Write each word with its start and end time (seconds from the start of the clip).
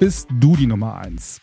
bist 0.00 0.28
du 0.32 0.56
die 0.56 0.66
Nummer 0.66 0.96
1. 0.96 1.40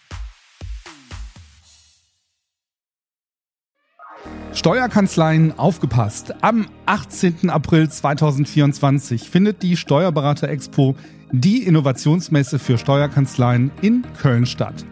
Steuerkanzleien 4.51 5.59
aufgepasst. 5.59 6.33
Am 6.41 6.65
18. 6.87 7.51
April 7.51 7.87
2024 7.87 9.29
findet 9.29 9.61
die 9.61 9.77
Steuerberater 9.77 10.49
Expo, 10.49 10.95
die 11.31 11.67
Innovationsmesse 11.67 12.57
für 12.57 12.79
Steuerkanzleien 12.79 13.69
in 13.83 14.03
Köln 14.19 14.47
statt. 14.47 14.83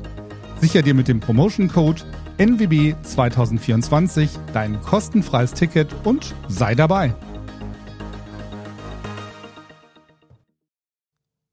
Sicher 0.64 0.82
dir 0.82 0.94
mit 0.94 1.10
dem 1.10 1.20
Promotion 1.20 1.68
Code 1.68 2.04
NWB 2.38 2.96
2024 3.04 4.30
dein 4.54 4.80
kostenfreies 4.80 5.52
Ticket 5.52 5.94
und 6.06 6.34
sei 6.48 6.74
dabei. 6.74 7.14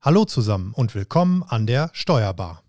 Hallo 0.01 0.27
zusammen 0.27 0.73
und 0.75 0.95
willkommen 0.95 1.43
an 1.43 1.67
der 1.67 1.91
Steuerbar. 1.93 2.63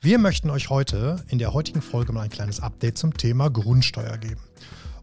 Wir 0.00 0.18
möchten 0.18 0.48
euch 0.48 0.70
heute 0.70 1.22
in 1.28 1.38
der 1.38 1.52
heutigen 1.52 1.82
Folge 1.82 2.14
mal 2.14 2.22
ein 2.22 2.30
kleines 2.30 2.60
Update 2.60 2.96
zum 2.96 3.18
Thema 3.18 3.50
Grundsteuer 3.50 4.16
geben. 4.16 4.40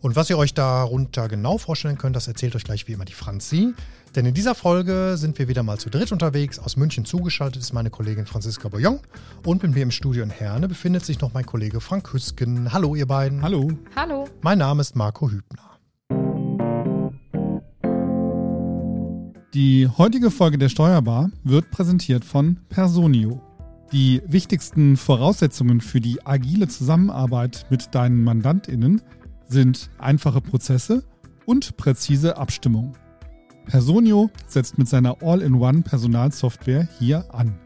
Und 0.02 0.16
was 0.16 0.30
ihr 0.30 0.38
euch 0.38 0.54
darunter 0.54 1.28
genau 1.28 1.58
vorstellen 1.58 1.98
könnt, 1.98 2.16
das 2.16 2.28
erzählt 2.28 2.56
euch 2.56 2.64
gleich 2.64 2.88
wie 2.88 2.94
immer 2.94 3.04
die 3.04 3.14
Franzi. 3.14 3.74
Denn 4.16 4.26
in 4.26 4.34
dieser 4.34 4.56
Folge 4.56 5.16
sind 5.18 5.38
wir 5.38 5.50
wieder 5.50 5.62
mal 5.62 5.78
zu 5.78 5.90
dritt 5.90 6.14
unterwegs. 6.14 6.58
Aus 6.58 6.78
München 6.78 7.04
zugeschaltet 7.04 7.62
ist 7.62 7.74
meine 7.74 7.90
Kollegin 7.90 8.26
Franziska 8.26 8.70
Boyon. 8.70 9.00
Und 9.46 9.62
mit 9.62 9.76
mir 9.76 9.84
im 9.84 9.92
Studio 9.92 10.24
in 10.24 10.30
Herne 10.30 10.70
befindet 10.70 11.04
sich 11.04 11.20
noch 11.20 11.34
mein 11.34 11.46
Kollege 11.46 11.82
Frank 11.82 12.14
Hüsken. 12.14 12.72
Hallo, 12.72 12.96
ihr 12.96 13.08
beiden. 13.08 13.42
Hallo. 13.42 13.72
Hallo. 13.96 14.26
Mein 14.42 14.60
Name 14.60 14.82
ist 14.82 14.96
Marco 14.96 15.30
Hübner. 15.30 15.70
Die 19.54 19.90
heutige 19.98 20.32
Folge 20.32 20.58
der 20.58 20.70
Steuerbar 20.70 21.30
wird 21.44 21.72
präsentiert 21.72 22.24
von 22.24 22.58
Personio. 22.70 23.42
Die 23.92 24.22
wichtigsten 24.28 24.96
Voraussetzungen 24.96 25.82
für 25.82 26.00
die 26.00 26.26
agile 26.26 26.68
Zusammenarbeit 26.68 27.66
mit 27.70 27.94
deinen 27.96 28.24
MandantInnen 28.24 29.02
sind 29.50 29.90
einfache 29.98 30.40
Prozesse 30.40 31.04
und 31.46 31.76
präzise 31.76 32.38
Abstimmung. 32.38 32.94
Personio 33.66 34.30
setzt 34.48 34.78
mit 34.78 34.88
seiner 34.88 35.22
All-in-One 35.22 35.82
Personalsoftware 35.82 36.88
hier 36.98 37.34
an. 37.36 37.60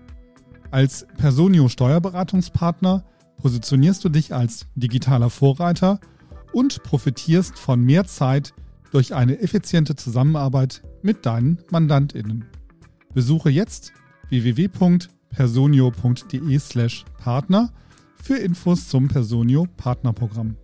Als 0.72 1.06
Personio 1.18 1.70
Steuerberatungspartner 1.70 3.06
positionierst 3.38 4.04
du 4.04 4.10
dich 4.10 4.34
als 4.34 4.66
digitaler 4.74 5.30
Vorreiter 5.30 6.00
und 6.52 6.82
profitierst 6.84 7.60
von 7.60 7.84
mehr 7.84 8.06
Zeit 8.06 8.54
durch 8.92 9.14
eine 9.14 9.40
effiziente 9.40 9.96
Zusammenarbeit 9.96 10.82
mit 11.04 11.26
deinen 11.26 11.60
MandantInnen. 11.70 12.46
Besuche 13.14 13.52
jetzt 13.52 13.94
www.personio.com 14.30 15.14
personio.de 15.34 16.60
slash 16.60 17.06
Partner 17.18 17.70
für 18.22 18.38
Infos 18.38 18.88
zum 18.88 19.08
Personio 19.08 19.68
Partnerprogramm. 19.78 20.56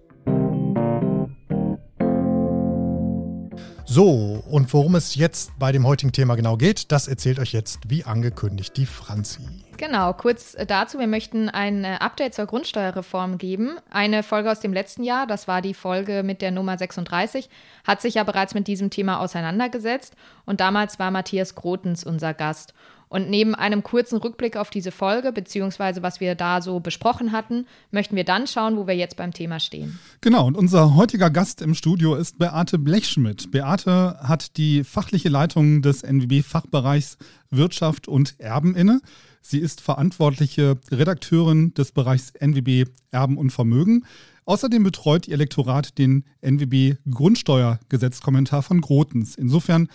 So, 3.91 4.44
und 4.47 4.72
worum 4.72 4.94
es 4.94 5.16
jetzt 5.16 5.57
bei 5.57 5.72
dem 5.72 5.88
heutigen 5.88 6.11
Thema 6.11 6.35
genau 6.35 6.57
geht, 6.57 6.91
das 6.91 7.07
erzählt 7.07 7.39
euch 7.39 7.53
jetzt, 7.53 7.89
wie 7.89 8.03
angekündigt, 8.03 8.77
die 8.77 8.85
Franzi. 8.85 9.41
Genau, 9.77 10.13
kurz 10.13 10.55
dazu, 10.67 11.00
wir 11.00 11.07
möchten 11.07 11.50
ein 11.50 11.83
äh, 11.83 11.97
Update 12.00 12.35
zur 12.35 12.45
Grundsteuerreform 12.45 13.39
geben. 13.39 13.79
Eine 13.89 14.22
Folge 14.22 14.51
aus 14.51 14.59
dem 14.59 14.73
letzten 14.73 15.03
Jahr, 15.03 15.25
das 15.25 15.47
war 15.47 15.63
die 15.63 15.73
Folge 15.73 16.22
mit 16.22 16.44
der 16.44 16.51
Nummer 16.51 16.77
36, 16.77 17.50
hat 17.83 18.00
sich 18.00 18.13
ja 18.13 18.23
bereits 18.23 18.53
mit 18.53 18.67
diesem 18.67 18.91
Thema 18.91 19.22
auseinandergesetzt 19.22 20.16
und 20.45 20.59
damals 20.59 21.00
war 21.00 21.09
Matthias 21.09 21.56
Grotens 21.56 22.03
unser 22.03 22.35
Gast. 22.35 22.75
Und 23.09 23.27
neben 23.29 23.55
einem 23.55 23.81
kurzen 23.81 24.17
Rückblick 24.17 24.55
auf 24.55 24.69
diese 24.69 24.91
Folge, 24.91 25.31
beziehungsweise 25.31 26.03
was 26.03 26.19
wir 26.19 26.35
da 26.35 26.61
so 26.61 26.79
besprochen 26.79 27.31
hatten, 27.31 27.65
möchten 27.89 28.15
wir 28.15 28.23
dann 28.23 28.45
schauen, 28.45 28.77
wo 28.77 28.85
wir 28.85 28.95
jetzt 28.95 29.17
beim 29.17 29.33
Thema 29.33 29.59
stehen. 29.59 29.99
Genau, 30.21 30.45
und 30.45 30.55
unser 30.55 30.95
heutiger 30.95 31.31
Gast 31.31 31.63
im 31.63 31.73
Studio 31.73 32.13
ist 32.15 32.37
Beate 32.37 32.77
Blechschmidt. 32.77 33.49
Beate 33.49 34.19
hat 34.21 34.57
die 34.57 34.83
fachliche 34.83 35.29
Leitung 35.29 35.81
des 35.81 36.03
NWB-Fachbereichs 36.03 37.17
Wirtschaft 37.49 38.07
und 38.07 38.39
Erben 38.39 38.75
inne. 38.75 39.01
Sie 39.41 39.57
ist 39.57 39.81
verantwortliche 39.81 40.77
Redakteurin 40.91 41.73
des 41.73 41.91
Bereichs 41.91 42.31
NWB 42.39 42.85
Erben 43.09 43.37
und 43.37 43.49
Vermögen. 43.49 44.05
Außerdem 44.45 44.83
betreut 44.83 45.27
ihr 45.27 45.37
Lektorat 45.37 45.97
den 45.97 46.25
NWB 46.41 46.97
Grundsteuergesetzkommentar 47.09 48.61
von 48.61 48.81
Grotens. 48.81 49.35
Insofern 49.35 49.89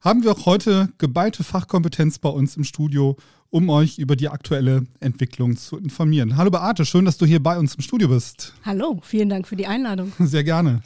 haben 0.00 0.22
wir 0.22 0.32
auch 0.32 0.46
heute 0.46 0.88
geballte 0.98 1.44
Fachkompetenz 1.44 2.18
bei 2.18 2.28
uns 2.28 2.56
im 2.56 2.64
Studio, 2.64 3.16
um 3.50 3.68
euch 3.70 3.98
über 3.98 4.16
die 4.16 4.28
aktuelle 4.28 4.86
Entwicklung 5.00 5.56
zu 5.56 5.76
informieren. 5.76 6.36
Hallo 6.36 6.50
Beate, 6.50 6.84
schön, 6.84 7.04
dass 7.04 7.18
du 7.18 7.26
hier 7.26 7.42
bei 7.42 7.58
uns 7.58 7.74
im 7.74 7.82
Studio 7.82 8.08
bist. 8.08 8.54
Hallo, 8.64 9.00
vielen 9.02 9.28
Dank 9.28 9.48
für 9.48 9.56
die 9.56 9.66
Einladung. 9.66 10.12
Sehr 10.18 10.44
gerne. 10.44 10.82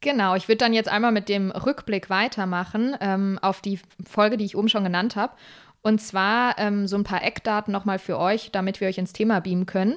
Genau, 0.00 0.34
ich 0.34 0.48
würde 0.48 0.58
dann 0.58 0.74
jetzt 0.74 0.88
einmal 0.88 1.12
mit 1.12 1.30
dem 1.30 1.50
Rückblick 1.50 2.10
weitermachen 2.10 2.94
ähm, 3.00 3.38
auf 3.40 3.62
die 3.62 3.80
Folge, 4.06 4.36
die 4.36 4.44
ich 4.44 4.56
oben 4.56 4.68
schon 4.68 4.84
genannt 4.84 5.16
habe. 5.16 5.32
Und 5.80 6.00
zwar 6.00 6.58
ähm, 6.58 6.86
so 6.86 6.96
ein 6.96 7.04
paar 7.04 7.22
Eckdaten 7.22 7.72
nochmal 7.72 7.98
für 7.98 8.18
euch, 8.18 8.50
damit 8.52 8.80
wir 8.80 8.88
euch 8.88 8.98
ins 8.98 9.12
Thema 9.12 9.40
beamen 9.40 9.66
können. 9.66 9.96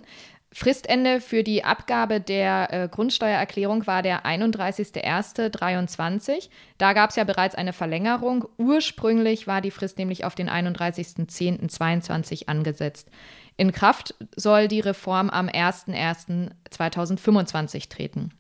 Fristende 0.54 1.20
für 1.20 1.44
die 1.44 1.66
Abgabe 1.66 2.22
der 2.22 2.70
äh, 2.72 2.88
Grundsteuererklärung 2.88 3.86
war 3.86 4.02
der 4.02 4.26
31.01.23. 4.26 6.48
Da 6.78 6.94
gab 6.94 7.10
es 7.10 7.18
ja 7.18 7.26
bereits 7.26 7.56
eine 7.56 7.74
Verlängerung. 7.74 8.48
Ursprünglich 8.58 9.46
war 9.46 9.60
die 9.62 9.72
Frist 9.72 9.98
nämlich 9.98 10.24
auf 10.24 10.36
den 10.36 10.50
31.10.22 10.50 12.48
angesetzt. 12.48 13.10
In 13.58 13.74
Kraft 13.74 14.16
soll 14.36 14.68
die 14.68 14.80
Reform 14.80 15.30
am 15.30 15.48
01.01.2025 15.50 17.90
treten. 17.90 18.32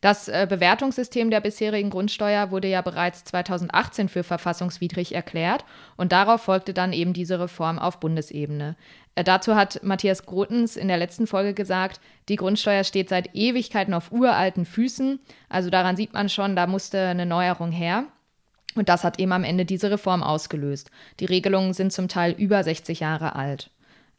Das 0.00 0.28
äh, 0.28 0.46
Bewertungssystem 0.48 1.30
der 1.30 1.40
bisherigen 1.40 1.90
Grundsteuer 1.90 2.50
wurde 2.50 2.68
ja 2.68 2.80
bereits 2.80 3.24
2018 3.24 4.08
für 4.08 4.22
verfassungswidrig 4.22 5.14
erklärt 5.14 5.64
und 5.96 6.12
darauf 6.12 6.42
folgte 6.42 6.72
dann 6.72 6.94
eben 6.94 7.12
diese 7.12 7.38
Reform 7.38 7.78
auf 7.78 8.00
Bundesebene. 8.00 8.76
Äh, 9.14 9.24
dazu 9.24 9.56
hat 9.56 9.82
Matthias 9.82 10.24
Grotens 10.24 10.76
in 10.76 10.88
der 10.88 10.96
letzten 10.96 11.26
Folge 11.26 11.52
gesagt, 11.52 12.00
die 12.30 12.36
Grundsteuer 12.36 12.84
steht 12.84 13.10
seit 13.10 13.34
Ewigkeiten 13.34 13.92
auf 13.92 14.10
uralten 14.10 14.64
Füßen. 14.64 15.20
Also 15.50 15.68
daran 15.68 15.96
sieht 15.96 16.14
man 16.14 16.30
schon, 16.30 16.56
da 16.56 16.66
musste 16.66 17.08
eine 17.08 17.26
Neuerung 17.26 17.70
her. 17.70 18.04
Und 18.76 18.88
das 18.88 19.04
hat 19.04 19.18
eben 19.18 19.32
am 19.32 19.44
Ende 19.44 19.66
diese 19.66 19.90
Reform 19.90 20.22
ausgelöst. 20.22 20.90
Die 21.18 21.24
Regelungen 21.26 21.74
sind 21.74 21.92
zum 21.92 22.08
Teil 22.08 22.32
über 22.38 22.62
60 22.62 23.00
Jahre 23.00 23.34
alt. 23.34 23.70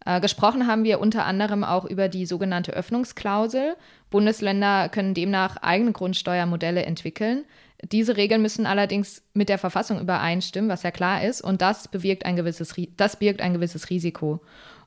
Äh, 0.06 0.20
gesprochen 0.20 0.68
haben 0.68 0.84
wir 0.84 1.00
unter 1.00 1.26
anderem 1.26 1.64
auch 1.64 1.86
über 1.86 2.10
die 2.10 2.26
sogenannte 2.26 2.74
Öffnungsklausel. 2.74 3.76
Bundesländer 4.10 4.90
können 4.90 5.14
demnach 5.14 5.58
eigene 5.58 5.92
Grundsteuermodelle 5.92 6.84
entwickeln. 6.84 7.46
Diese 7.92 8.18
Regeln 8.18 8.42
müssen 8.42 8.66
allerdings 8.66 9.24
mit 9.34 9.50
der 9.50 9.58
Verfassung 9.58 10.00
übereinstimmen, 10.00 10.70
was 10.70 10.84
ja 10.84 10.92
klar 10.92 11.24
ist, 11.24 11.42
und 11.42 11.62
das 11.62 11.88
bewirkt 11.88 12.26
ein 12.26 12.36
gewisses, 12.36 12.76
das 12.98 13.16
birgt 13.16 13.42
ein 13.42 13.54
gewisses 13.54 13.90
Risiko. 13.90 14.42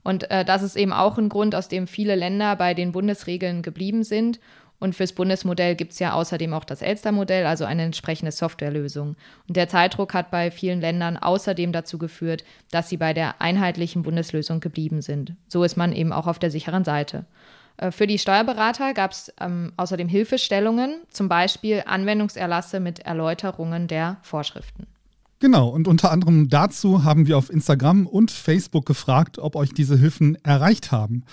Und 0.05 0.31
äh, 0.31 0.45
das 0.45 0.63
ist 0.63 0.77
eben 0.77 0.93
auch 0.93 1.19
ein 1.19 1.29
Grund, 1.29 1.55
aus 1.55 1.69
dem 1.69 1.87
viele 1.87 2.15
Länder 2.15 2.55
bei 2.57 2.75
den 2.75 2.93
Bundesregeln 2.93 3.63
geblieben 3.63 4.05
sind 4.05 4.39
und 4.79 4.95
fürs 4.95 5.13
Bundesmodell 5.13 5.77
gibt 5.77 5.93
es 5.93 5.99
ja 5.99 6.13
außerdem 6.13 6.53
auch 6.53 6.65
das 6.65 6.83
Elster-Modell, 6.83 7.47
also 7.47 7.65
eine 7.65 7.83
entsprechende 7.83 8.33
Softwarelösung. 8.33 9.17
Und 9.49 9.57
der 9.57 9.69
Zeitdruck 9.69 10.15
hat 10.15 10.31
bei 10.31 10.51
vielen 10.51 10.81
Ländern 10.81 11.17
außerdem 11.17 11.73
dazu 11.73 11.99
geführt, 11.99 12.45
dass 12.71 12.89
sie 12.89 12.97
bei 12.97 13.15
der 13.15 13.41
einheitlichen 13.41 14.03
Bundeslösung 14.03 14.61
geblieben 14.61 15.01
sind. 15.01 15.35
So 15.49 15.65
ist 15.65 15.77
man 15.77 15.93
eben 15.93 16.13
auch 16.13 16.27
auf 16.27 16.39
der 16.39 16.51
sicheren 16.51 16.85
Seite. 16.85 17.25
Äh, 17.77 17.91
für 17.91 18.07
die 18.07 18.19
Steuerberater 18.19 18.95
gab 18.95 19.13
es 19.13 19.33
ähm, 19.41 19.73
außerdem 19.77 20.09
Hilfestellungen, 20.09 21.03
zum 21.09 21.29
Beispiel 21.29 21.83
Anwendungserlasse 21.87 22.81
mit 22.81 23.01
Erläuterungen 23.01 23.89
der 23.89 24.19
Vorschriften. 24.23 24.87
Genau, 25.41 25.69
und 25.69 25.89
unter 25.89 26.11
anderem 26.11 26.49
dazu 26.49 27.05
haben 27.05 27.27
wir 27.27 27.37
auf 27.37 27.51
Instagram 27.51 28.07
und 28.07 28.31
Facebook 28.31 28.87
gefragt, 28.87 29.39
ob 29.39 29.57
euch 29.57 29.75
diese 29.75 29.99
Hilfen 29.99 30.39
erreicht 30.45 30.91
haben. 30.91 31.25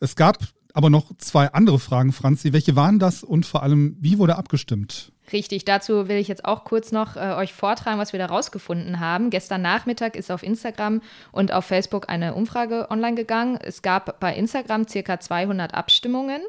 Es 0.00 0.16
gab 0.16 0.38
aber 0.74 0.90
noch 0.90 1.16
zwei 1.18 1.52
andere 1.52 1.78
Fragen, 1.78 2.12
Franzi. 2.12 2.52
Welche 2.52 2.76
waren 2.76 2.98
das 2.98 3.22
und 3.22 3.46
vor 3.46 3.62
allem, 3.62 3.96
wie 4.00 4.18
wurde 4.18 4.36
abgestimmt? 4.36 5.12
Richtig, 5.32 5.64
dazu 5.64 6.08
will 6.08 6.18
ich 6.18 6.28
jetzt 6.28 6.44
auch 6.44 6.64
kurz 6.64 6.92
noch 6.92 7.16
äh, 7.16 7.34
euch 7.36 7.54
vortragen, 7.54 7.98
was 7.98 8.12
wir 8.12 8.18
da 8.18 8.26
rausgefunden 8.26 9.00
haben. 9.00 9.30
Gestern 9.30 9.62
Nachmittag 9.62 10.16
ist 10.16 10.30
auf 10.30 10.42
Instagram 10.42 11.00
und 11.32 11.52
auf 11.52 11.64
Facebook 11.64 12.10
eine 12.10 12.34
Umfrage 12.34 12.88
online 12.90 13.14
gegangen. 13.14 13.56
Es 13.62 13.80
gab 13.80 14.20
bei 14.20 14.34
Instagram 14.34 14.86
circa 14.86 15.20
200 15.20 15.72
Abstimmungen. 15.72 16.42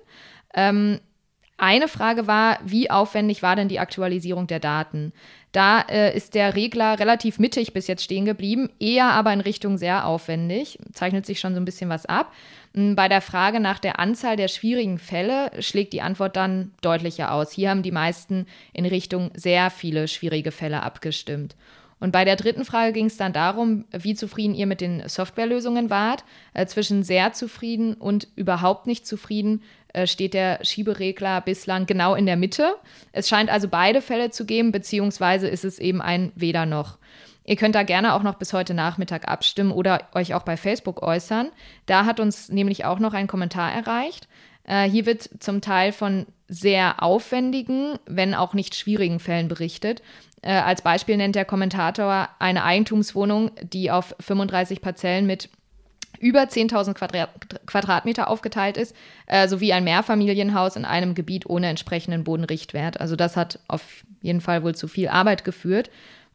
Ähm, 0.54 1.00
eine 1.58 1.88
Frage 1.88 2.28
war, 2.28 2.60
wie 2.66 2.92
aufwendig 2.92 3.42
war 3.42 3.56
denn 3.56 3.70
die 3.70 3.80
Aktualisierung 3.80 4.48
der 4.48 4.60
Daten? 4.60 5.14
Da 5.56 5.80
äh, 5.88 6.14
ist 6.14 6.36
der 6.36 6.54
Regler 6.54 7.00
relativ 7.00 7.40
mittig 7.40 7.72
bis 7.72 7.88
jetzt 7.88 8.04
stehen 8.04 8.26
geblieben, 8.26 8.70
eher 8.78 9.06
aber 9.06 9.32
in 9.32 9.40
Richtung 9.40 9.78
sehr 9.78 10.06
aufwendig. 10.06 10.78
Zeichnet 10.92 11.26
sich 11.26 11.40
schon 11.40 11.54
so 11.54 11.62
ein 11.62 11.66
bisschen 11.66 11.90
was 11.90 12.06
ab. 12.06 12.34
Hm, 12.74 12.98
bei 12.98 13.08
der 13.08 13.22
Frage 13.22 13.62
nach 13.62 13.80
der 13.80 13.98
Anzahl 13.98 14.36
der 14.36 14.50
schwierigen 14.50 15.00
Fälle 15.00 15.52
schlägt 15.60 15.94
die 15.94 16.02
Antwort 16.02 16.36
dann 16.36 16.72
deutlicher 16.82 17.32
aus. 17.32 17.54
Hier 17.54 17.70
haben 17.70 17.84
die 17.84 17.94
meisten 17.94 18.48
in 18.74 18.86
Richtung 18.86 19.32
sehr 19.34 19.70
viele 19.70 20.10
schwierige 20.10 20.52
Fälle 20.52 20.84
abgestimmt. 20.84 21.56
Und 22.00 22.12
bei 22.12 22.26
der 22.26 22.36
dritten 22.36 22.66
Frage 22.66 22.94
ging 22.94 23.06
es 23.06 23.18
dann 23.18 23.34
darum, 23.34 23.86
wie 23.92 24.16
zufrieden 24.16 24.54
ihr 24.54 24.68
mit 24.68 24.82
den 24.82 25.08
Softwarelösungen 25.08 25.90
wart. 25.90 26.24
Äh, 26.54 26.66
zwischen 26.66 27.04
sehr 27.04 27.34
zufrieden 27.34 27.94
und 27.94 28.28
überhaupt 28.36 28.86
nicht 28.86 29.08
zufrieden 29.08 29.64
äh, 29.94 30.08
steht 30.08 30.34
der 30.34 30.60
Schieberegler 30.64 31.42
bislang 31.42 31.86
genau 31.86 32.16
in 32.16 32.26
der 32.26 32.36
Mitte. 32.36 32.76
Es 33.14 33.30
scheint 33.30 33.50
also 33.50 33.70
beide 33.70 34.02
Fälle 34.02 34.30
zu 34.30 34.46
geben, 34.46 34.72
beziehungsweise 34.72 35.48
ist 35.48 35.64
es 35.64 35.80
eben 35.80 36.02
ein 36.02 36.32
Weder 36.36 36.66
noch. 36.66 36.98
Ihr 37.46 37.56
könnt 37.56 37.76
da 37.76 37.84
gerne 37.84 38.14
auch 38.16 38.24
noch 38.24 38.36
bis 38.36 38.54
heute 38.54 38.74
Nachmittag 38.74 39.28
abstimmen 39.28 39.72
oder 39.72 40.10
euch 40.14 40.34
auch 40.34 40.42
bei 40.42 40.58
Facebook 40.58 41.04
äußern. 41.04 41.52
Da 41.86 42.06
hat 42.06 42.20
uns 42.20 42.50
nämlich 42.50 42.86
auch 42.86 43.00
noch 43.00 43.14
ein 43.14 43.28
Kommentar 43.28 43.72
erreicht. 43.72 44.28
Äh, 44.68 44.90
hier 44.90 45.06
wird 45.06 45.30
zum 45.40 45.62
Teil 45.62 45.92
von 45.92 46.26
sehr 46.48 47.02
aufwendigen, 47.02 47.98
wenn 48.06 48.34
auch 48.34 48.54
nicht 48.54 48.76
schwierigen 48.76 49.20
Fällen 49.20 49.48
berichtet. 49.48 50.02
Äh, 50.42 50.54
als 50.54 50.82
Beispiel 50.82 51.18
nennt 51.18 51.36
der 51.36 51.46
Kommentator 51.46 52.30
eine 52.40 52.64
Eigentumswohnung, 52.64 53.52
die 53.64 53.92
auf 53.92 54.16
35 54.20 54.82
Parzellen 54.82 55.26
mit 55.26 55.50
über 56.20 56.44
10.000 56.44 56.94
Quadrat 56.94 57.30
Quadratmeter 57.66 58.30
aufgeteilt 58.30 58.78
ist, 58.78 58.96
äh, 59.28 59.48
sowie 59.48 59.74
ein 59.74 59.84
Mehrfamilienhaus 59.84 60.76
in 60.76 60.86
einem 60.86 61.16
Gebiet 61.16 61.46
ohne 61.48 61.68
entsprechenden 61.68 62.24
Bodenrichtwert. 62.24 63.02
Also 63.02 63.16
das 63.16 63.36
hat 63.36 63.60
auf 63.68 64.06
jeden 64.22 64.42
Fall 64.42 64.64
wohl 64.64 64.76
zu 64.76 64.88
viel 64.88 65.10
Arbeit 65.10 65.44
geführt. 65.44 65.90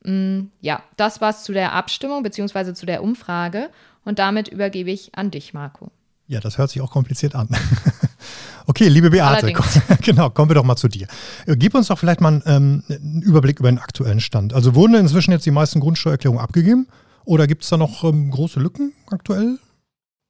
Mm, 0.04 0.46
ja, 0.60 0.82
das 0.96 1.20
war's 1.20 1.44
zu 1.44 1.52
der 1.52 1.72
Abstimmung 1.72 2.22
bzw. 2.22 2.74
zu 2.74 2.86
der 2.86 3.02
Umfrage 3.02 3.70
und 4.04 4.18
damit 4.18 4.48
übergebe 4.48 4.90
ich 4.90 5.14
an 5.14 5.30
dich, 5.30 5.54
Marco. 5.54 5.90
Ja, 6.30 6.38
das 6.38 6.58
hört 6.58 6.70
sich 6.70 6.80
auch 6.80 6.92
kompliziert 6.92 7.34
an. 7.34 7.48
okay, 8.68 8.86
liebe 8.86 9.10
Beate, 9.10 9.52
komm, 9.52 9.66
genau, 10.00 10.30
kommen 10.30 10.48
wir 10.48 10.54
doch 10.54 10.62
mal 10.62 10.76
zu 10.76 10.86
dir. 10.86 11.08
Äh, 11.44 11.56
gib 11.56 11.74
uns 11.74 11.88
doch 11.88 11.98
vielleicht 11.98 12.20
mal 12.20 12.28
einen, 12.28 12.42
ähm, 12.46 12.84
einen 12.88 13.22
Überblick 13.22 13.58
über 13.58 13.68
den 13.68 13.80
aktuellen 13.80 14.20
Stand. 14.20 14.54
Also 14.54 14.76
wurden 14.76 14.94
inzwischen 14.94 15.32
jetzt 15.32 15.44
die 15.44 15.50
meisten 15.50 15.80
Grundsteuererklärungen 15.80 16.40
abgegeben 16.40 16.86
oder 17.24 17.48
gibt 17.48 17.64
es 17.64 17.70
da 17.70 17.76
noch 17.76 18.04
ähm, 18.04 18.30
große 18.30 18.60
Lücken 18.60 18.92
aktuell? 19.10 19.58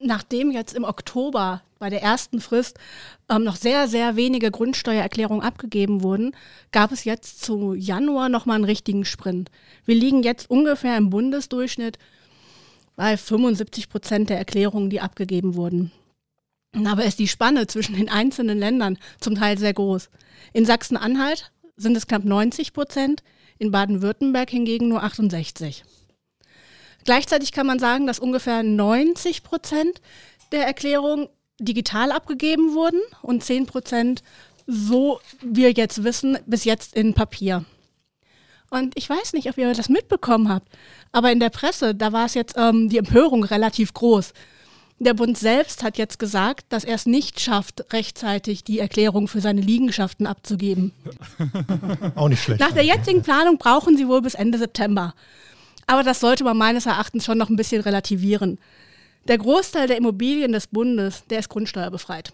Nachdem 0.02 0.50
jetzt 0.52 0.72
im 0.72 0.84
Oktober 0.84 1.60
bei 1.78 1.90
der 1.90 2.02
ersten 2.02 2.40
Frist 2.40 2.78
ähm, 3.28 3.44
noch 3.44 3.56
sehr, 3.56 3.86
sehr 3.86 4.16
wenige 4.16 4.50
Grundsteuererklärungen 4.50 5.44
abgegeben 5.44 6.02
wurden, 6.02 6.34
gab 6.72 6.92
es 6.92 7.04
jetzt 7.04 7.44
zu 7.44 7.74
Januar 7.74 8.30
nochmal 8.30 8.54
einen 8.54 8.64
richtigen 8.64 9.04
Sprint. 9.04 9.50
Wir 9.84 9.96
liegen 9.96 10.22
jetzt 10.22 10.48
ungefähr 10.48 10.96
im 10.96 11.10
Bundesdurchschnitt 11.10 11.98
bei 13.00 13.16
75 13.16 13.88
Prozent 13.88 14.28
der 14.28 14.36
Erklärungen, 14.36 14.90
die 14.90 15.00
abgegeben 15.00 15.54
wurden. 15.54 15.90
Aber 16.84 17.06
ist 17.06 17.18
die 17.18 17.28
Spanne 17.28 17.66
zwischen 17.66 17.96
den 17.96 18.10
einzelnen 18.10 18.58
Ländern 18.58 18.98
zum 19.20 19.36
Teil 19.36 19.56
sehr 19.56 19.72
groß. 19.72 20.10
In 20.52 20.66
Sachsen-Anhalt 20.66 21.50
sind 21.76 21.96
es 21.96 22.06
knapp 22.06 22.26
90 22.26 22.74
Prozent, 22.74 23.22
in 23.56 23.70
Baden-Württemberg 23.70 24.50
hingegen 24.50 24.88
nur 24.88 25.02
68. 25.02 25.82
Gleichzeitig 27.06 27.52
kann 27.52 27.66
man 27.66 27.78
sagen, 27.78 28.06
dass 28.06 28.18
ungefähr 28.18 28.62
90 28.62 29.44
Prozent 29.44 30.02
der 30.52 30.66
Erklärungen 30.66 31.28
digital 31.58 32.12
abgegeben 32.12 32.74
wurden 32.74 33.00
und 33.22 33.42
10 33.42 33.64
Prozent, 33.64 34.22
so 34.66 35.20
wir 35.40 35.72
jetzt 35.72 36.04
wissen, 36.04 36.36
bis 36.44 36.64
jetzt 36.64 36.94
in 36.94 37.14
Papier. 37.14 37.64
Und 38.70 38.96
ich 38.96 39.10
weiß 39.10 39.32
nicht, 39.32 39.48
ob 39.48 39.58
ihr 39.58 39.74
das 39.74 39.88
mitbekommen 39.88 40.48
habt, 40.48 40.68
aber 41.12 41.32
in 41.32 41.40
der 41.40 41.50
Presse, 41.50 41.94
da 41.94 42.12
war 42.12 42.26
es 42.26 42.34
jetzt 42.34 42.54
ähm, 42.56 42.88
die 42.88 42.98
Empörung 42.98 43.42
relativ 43.42 43.92
groß. 43.92 44.32
Der 45.00 45.14
Bund 45.14 45.36
selbst 45.36 45.82
hat 45.82 45.96
jetzt 45.98 46.18
gesagt, 46.18 46.66
dass 46.68 46.84
er 46.84 46.94
es 46.94 47.06
nicht 47.06 47.40
schafft, 47.40 47.92
rechtzeitig 47.92 48.64
die 48.64 48.78
Erklärung 48.78 49.28
für 49.28 49.40
seine 49.40 49.62
Liegenschaften 49.62 50.26
abzugeben. 50.26 50.92
Auch 52.14 52.28
nicht 52.28 52.42
schlecht. 52.42 52.60
Nach 52.60 52.72
der 52.72 52.84
jetzigen 52.84 53.22
Planung 53.22 53.56
brauchen 53.56 53.96
sie 53.96 54.06
wohl 54.06 54.20
bis 54.20 54.34
Ende 54.34 54.58
September. 54.58 55.14
Aber 55.86 56.02
das 56.02 56.20
sollte 56.20 56.44
man 56.44 56.58
meines 56.58 56.84
Erachtens 56.84 57.24
schon 57.24 57.38
noch 57.38 57.48
ein 57.48 57.56
bisschen 57.56 57.80
relativieren. 57.80 58.58
Der 59.26 59.38
Großteil 59.38 59.88
der 59.88 59.96
Immobilien 59.96 60.52
des 60.52 60.66
Bundes, 60.66 61.24
der 61.30 61.38
ist 61.40 61.48
grundsteuerbefreit. 61.48 62.32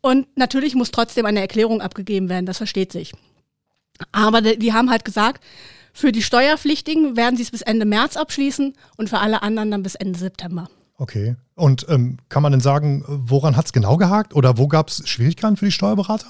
Und 0.00 0.26
natürlich 0.36 0.74
muss 0.74 0.90
trotzdem 0.90 1.24
eine 1.24 1.40
Erklärung 1.40 1.80
abgegeben 1.80 2.28
werden, 2.28 2.46
das 2.46 2.58
versteht 2.58 2.90
sich. 2.90 3.12
Aber 4.12 4.40
die 4.40 4.72
haben 4.72 4.90
halt 4.90 5.04
gesagt, 5.04 5.42
für 5.92 6.12
die 6.12 6.22
Steuerpflichtigen 6.22 7.16
werden 7.16 7.36
sie 7.36 7.42
es 7.42 7.50
bis 7.50 7.62
Ende 7.62 7.84
März 7.84 8.16
abschließen 8.16 8.74
und 8.96 9.10
für 9.10 9.18
alle 9.18 9.42
anderen 9.42 9.70
dann 9.70 9.82
bis 9.82 9.94
Ende 9.94 10.18
September. 10.18 10.68
Okay. 10.96 11.36
Und 11.54 11.86
ähm, 11.88 12.18
kann 12.28 12.42
man 12.42 12.52
denn 12.52 12.60
sagen, 12.60 13.04
woran 13.06 13.56
hat 13.56 13.66
es 13.66 13.72
genau 13.72 13.96
gehakt 13.96 14.34
oder 14.34 14.58
wo 14.58 14.68
gab 14.68 14.88
es 14.88 15.08
Schwierigkeiten 15.08 15.56
für 15.56 15.64
die 15.64 15.72
Steuerberater? 15.72 16.26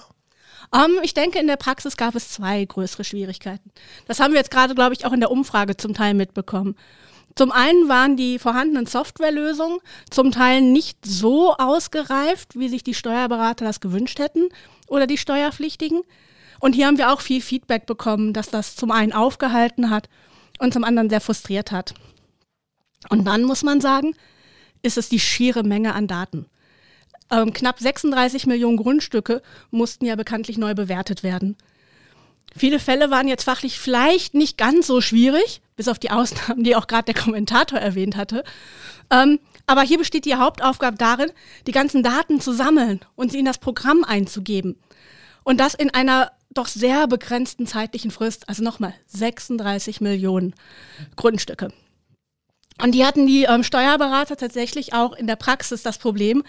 Um, 0.72 0.80
ähm, 0.80 1.00
ich 1.02 1.14
denke, 1.14 1.38
in 1.38 1.48
der 1.48 1.56
Praxis 1.56 1.96
gab 1.96 2.14
es 2.14 2.30
zwei 2.30 2.64
größere 2.64 3.04
Schwierigkeiten. 3.04 3.72
Das 4.06 4.20
haben 4.20 4.32
wir 4.32 4.38
jetzt 4.38 4.52
gerade, 4.52 4.74
glaube 4.74 4.94
ich, 4.94 5.04
auch 5.04 5.12
in 5.12 5.20
der 5.20 5.30
Umfrage 5.30 5.76
zum 5.76 5.94
Teil 5.94 6.14
mitbekommen. 6.14 6.76
Zum 7.34 7.52
einen 7.52 7.88
waren 7.88 8.16
die 8.16 8.38
vorhandenen 8.38 8.86
Softwarelösungen 8.86 9.78
zum 10.10 10.30
Teil 10.32 10.62
nicht 10.62 10.98
so 11.04 11.54
ausgereift, 11.56 12.58
wie 12.58 12.68
sich 12.68 12.82
die 12.82 12.94
Steuerberater 12.94 13.64
das 13.64 13.80
gewünscht 13.80 14.18
hätten 14.18 14.48
oder 14.88 15.06
die 15.06 15.18
Steuerpflichtigen. 15.18 16.02
Und 16.60 16.74
hier 16.74 16.86
haben 16.86 16.98
wir 16.98 17.12
auch 17.12 17.20
viel 17.20 17.40
Feedback 17.40 17.86
bekommen, 17.86 18.32
dass 18.32 18.50
das 18.50 18.76
zum 18.76 18.90
einen 18.90 19.12
aufgehalten 19.12 19.90
hat 19.90 20.08
und 20.58 20.72
zum 20.72 20.84
anderen 20.84 21.10
sehr 21.10 21.20
frustriert 21.20 21.72
hat. 21.72 21.94
Und 23.08 23.24
dann 23.24 23.42
muss 23.42 23.62
man 23.62 23.80
sagen, 23.80 24.14
ist 24.82 24.98
es 24.98 25.08
die 25.08 25.20
schiere 25.20 25.62
Menge 25.62 25.94
an 25.94 26.06
Daten. 26.06 26.46
Ähm, 27.30 27.52
knapp 27.52 27.78
36 27.78 28.46
Millionen 28.46 28.76
Grundstücke 28.76 29.42
mussten 29.70 30.04
ja 30.04 30.16
bekanntlich 30.16 30.58
neu 30.58 30.74
bewertet 30.74 31.22
werden. 31.22 31.56
Viele 32.56 32.80
Fälle 32.80 33.10
waren 33.10 33.28
jetzt 33.28 33.44
fachlich 33.44 33.78
vielleicht 33.78 34.34
nicht 34.34 34.58
ganz 34.58 34.88
so 34.88 35.00
schwierig, 35.00 35.62
bis 35.76 35.88
auf 35.88 35.98
die 35.98 36.10
Ausnahmen, 36.10 36.64
die 36.64 36.76
auch 36.76 36.88
gerade 36.88 37.12
der 37.12 37.22
Kommentator 37.22 37.78
erwähnt 37.78 38.16
hatte. 38.16 38.44
Ähm, 39.10 39.38
aber 39.66 39.82
hier 39.82 39.98
besteht 39.98 40.24
die 40.24 40.34
Hauptaufgabe 40.34 40.98
darin, 40.98 41.30
die 41.66 41.72
ganzen 41.72 42.02
Daten 42.02 42.40
zu 42.40 42.52
sammeln 42.52 43.00
und 43.14 43.30
sie 43.30 43.38
in 43.38 43.44
das 43.44 43.58
Programm 43.58 44.04
einzugeben. 44.04 44.76
Und 45.44 45.58
das 45.58 45.74
in 45.74 45.90
einer 45.94 46.32
doch 46.50 46.66
sehr 46.66 47.06
begrenzten 47.06 47.66
zeitlichen 47.66 48.10
Frist. 48.10 48.48
Also 48.48 48.62
nochmal 48.62 48.94
36 49.06 50.00
Millionen 50.00 50.54
Grundstücke. 51.16 51.72
Und 52.82 52.92
die 52.92 53.04
hatten 53.04 53.26
die 53.26 53.44
ähm, 53.44 53.62
Steuerberater 53.62 54.36
tatsächlich 54.36 54.94
auch 54.94 55.12
in 55.12 55.26
der 55.26 55.36
Praxis 55.36 55.82
das 55.82 55.98
Problem, 55.98 56.42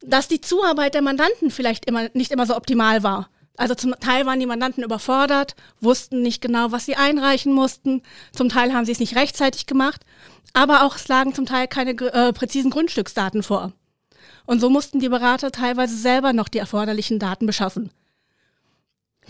dass 0.00 0.28
die 0.28 0.40
Zuarbeit 0.40 0.94
der 0.94 1.02
Mandanten 1.02 1.50
vielleicht 1.50 1.86
immer, 1.86 2.08
nicht 2.14 2.32
immer 2.32 2.46
so 2.46 2.56
optimal 2.56 3.02
war. 3.02 3.28
Also 3.56 3.74
zum 3.74 3.94
Teil 4.00 4.24
waren 4.24 4.40
die 4.40 4.46
Mandanten 4.46 4.82
überfordert, 4.82 5.54
wussten 5.80 6.22
nicht 6.22 6.40
genau, 6.40 6.72
was 6.72 6.86
sie 6.86 6.96
einreichen 6.96 7.52
mussten. 7.52 8.02
Zum 8.32 8.48
Teil 8.48 8.72
haben 8.72 8.86
sie 8.86 8.92
es 8.92 9.00
nicht 9.00 9.16
rechtzeitig 9.16 9.66
gemacht. 9.66 10.02
Aber 10.52 10.84
auch 10.84 10.96
es 10.96 11.08
lagen 11.08 11.34
zum 11.34 11.46
Teil 11.46 11.68
keine 11.68 11.90
äh, 11.90 12.32
präzisen 12.32 12.70
Grundstücksdaten 12.70 13.42
vor. 13.42 13.72
Und 14.46 14.60
so 14.60 14.70
mussten 14.70 14.98
die 14.98 15.08
Berater 15.08 15.52
teilweise 15.52 15.96
selber 15.96 16.32
noch 16.32 16.48
die 16.48 16.58
erforderlichen 16.58 17.18
Daten 17.18 17.46
beschaffen. 17.46 17.90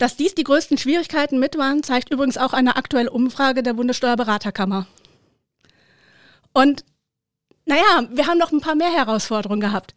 Dass 0.01 0.15
dies 0.15 0.33
die 0.33 0.43
größten 0.43 0.79
Schwierigkeiten 0.79 1.37
mit 1.37 1.59
waren, 1.59 1.83
zeigt 1.83 2.09
übrigens 2.09 2.39
auch 2.39 2.53
eine 2.53 2.75
aktuelle 2.75 3.11
Umfrage 3.11 3.61
der 3.61 3.73
Bundessteuerberaterkammer. 3.73 4.87
Und 6.53 6.83
naja, 7.67 8.09
wir 8.09 8.25
haben 8.25 8.39
noch 8.39 8.51
ein 8.51 8.61
paar 8.61 8.73
mehr 8.73 8.91
Herausforderungen 8.91 9.61
gehabt. 9.61 9.93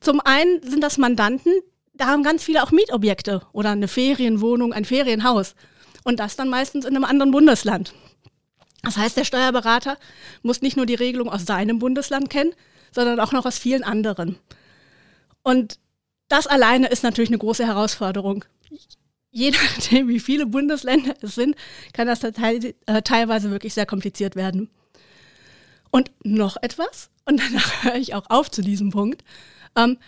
Zum 0.00 0.20
einen 0.20 0.62
sind 0.62 0.82
das 0.82 0.96
Mandanten, 0.96 1.52
da 1.92 2.06
haben 2.06 2.22
ganz 2.22 2.42
viele 2.42 2.62
auch 2.62 2.70
Mietobjekte 2.70 3.42
oder 3.52 3.72
eine 3.72 3.86
Ferienwohnung, 3.86 4.72
ein 4.72 4.86
Ferienhaus. 4.86 5.56
Und 6.04 6.20
das 6.20 6.36
dann 6.36 6.48
meistens 6.48 6.86
in 6.86 6.96
einem 6.96 7.04
anderen 7.04 7.30
Bundesland. 7.30 7.92
Das 8.82 8.96
heißt, 8.96 9.14
der 9.14 9.24
Steuerberater 9.24 9.98
muss 10.40 10.62
nicht 10.62 10.78
nur 10.78 10.86
die 10.86 10.94
Regelung 10.94 11.28
aus 11.28 11.44
seinem 11.44 11.78
Bundesland 11.78 12.30
kennen, 12.30 12.54
sondern 12.92 13.20
auch 13.20 13.32
noch 13.32 13.44
aus 13.44 13.58
vielen 13.58 13.84
anderen. 13.84 14.38
Und 15.42 15.78
das 16.28 16.46
alleine 16.46 16.86
ist 16.86 17.02
natürlich 17.02 17.28
eine 17.28 17.36
große 17.36 17.66
Herausforderung. 17.66 18.46
Je 19.34 19.50
nachdem, 19.50 20.08
wie 20.08 20.20
viele 20.20 20.46
Bundesländer 20.46 21.14
es 21.20 21.34
sind, 21.34 21.56
kann 21.92 22.06
das 22.06 22.22
äh, 22.22 22.72
teilweise 23.02 23.50
wirklich 23.50 23.74
sehr 23.74 23.84
kompliziert 23.84 24.36
werden. 24.36 24.70
Und 25.90 26.10
noch 26.22 26.56
etwas, 26.62 27.10
und 27.26 27.40
danach 27.40 27.82
höre 27.84 27.96
ich 27.96 28.14
auch 28.14 28.30
auf 28.30 28.50
zu 28.50 28.62
diesem 28.62 28.90
Punkt. 28.90 29.22
Ähm, 29.76 29.98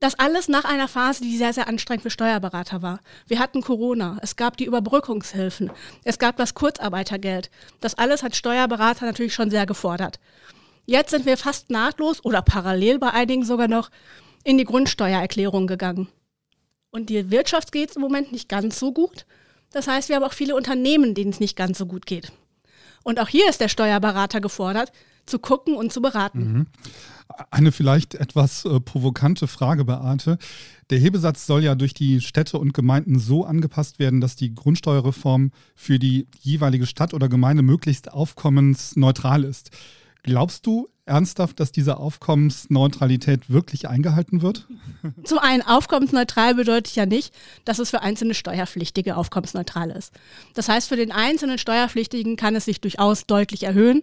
das 0.00 0.16
alles 0.16 0.46
nach 0.46 0.64
einer 0.64 0.86
Phase, 0.86 1.22
die 1.22 1.36
sehr, 1.36 1.52
sehr 1.52 1.66
anstrengend 1.66 2.02
für 2.02 2.10
Steuerberater 2.10 2.82
war. 2.82 3.00
Wir 3.26 3.40
hatten 3.40 3.62
Corona, 3.62 4.18
es 4.22 4.36
gab 4.36 4.56
die 4.56 4.66
Überbrückungshilfen, 4.66 5.72
es 6.04 6.20
gab 6.20 6.36
das 6.36 6.54
Kurzarbeitergeld. 6.54 7.50
Das 7.80 7.96
alles 7.96 8.22
hat 8.22 8.36
Steuerberater 8.36 9.06
natürlich 9.06 9.34
schon 9.34 9.50
sehr 9.50 9.66
gefordert. 9.66 10.20
Jetzt 10.86 11.10
sind 11.10 11.26
wir 11.26 11.36
fast 11.36 11.70
nahtlos 11.70 12.24
oder 12.24 12.42
parallel 12.42 12.98
bei 12.98 13.10
einigen 13.10 13.44
sogar 13.44 13.66
noch 13.66 13.90
in 14.44 14.56
die 14.56 14.64
Grundsteuererklärung 14.64 15.66
gegangen. 15.66 16.08
Und 16.90 17.10
die 17.10 17.30
Wirtschaft 17.30 17.72
geht 17.72 17.90
es 17.90 17.96
im 17.96 18.02
Moment 18.02 18.32
nicht 18.32 18.48
ganz 18.48 18.78
so 18.78 18.92
gut. 18.92 19.26
Das 19.72 19.86
heißt, 19.86 20.08
wir 20.08 20.16
haben 20.16 20.24
auch 20.24 20.32
viele 20.32 20.56
Unternehmen, 20.56 21.14
denen 21.14 21.30
es 21.30 21.40
nicht 21.40 21.56
ganz 21.56 21.78
so 21.78 21.86
gut 21.86 22.06
geht. 22.06 22.32
Und 23.04 23.20
auch 23.20 23.28
hier 23.28 23.48
ist 23.48 23.60
der 23.60 23.68
Steuerberater 23.68 24.40
gefordert, 24.40 24.92
zu 25.26 25.38
gucken 25.38 25.76
und 25.76 25.92
zu 25.92 26.00
beraten. 26.00 26.52
Mhm. 26.52 26.66
Eine 27.50 27.72
vielleicht 27.72 28.14
etwas 28.14 28.64
äh, 28.64 28.80
provokante 28.80 29.46
Frage, 29.46 29.84
Beate. 29.84 30.38
Der 30.88 30.98
Hebesatz 30.98 31.46
soll 31.46 31.62
ja 31.62 31.74
durch 31.74 31.92
die 31.92 32.22
Städte 32.22 32.58
und 32.58 32.72
Gemeinden 32.72 33.18
so 33.18 33.44
angepasst 33.44 33.98
werden, 33.98 34.22
dass 34.22 34.36
die 34.36 34.54
Grundsteuerreform 34.54 35.52
für 35.74 35.98
die 35.98 36.26
jeweilige 36.40 36.86
Stadt 36.86 37.12
oder 37.12 37.28
Gemeinde 37.28 37.62
möglichst 37.62 38.10
aufkommensneutral 38.10 39.44
ist. 39.44 39.70
Glaubst 40.22 40.66
du 40.66 40.88
ernsthaft, 41.08 41.58
dass 41.60 41.72
diese 41.72 41.96
Aufkommensneutralität 41.96 43.50
wirklich 43.50 43.88
eingehalten 43.88 44.42
wird? 44.42 44.66
Zum 45.24 45.38
einen, 45.38 45.62
aufkommensneutral 45.62 46.54
bedeutet 46.54 46.94
ja 46.94 47.06
nicht, 47.06 47.34
dass 47.64 47.78
es 47.78 47.90
für 47.90 48.02
einzelne 48.02 48.34
Steuerpflichtige 48.34 49.16
aufkommensneutral 49.16 49.90
ist. 49.90 50.12
Das 50.54 50.68
heißt, 50.68 50.88
für 50.88 50.96
den 50.96 51.12
einzelnen 51.12 51.58
Steuerpflichtigen 51.58 52.36
kann 52.36 52.54
es 52.54 52.64
sich 52.64 52.80
durchaus 52.80 53.26
deutlich 53.26 53.64
erhöhen 53.64 54.02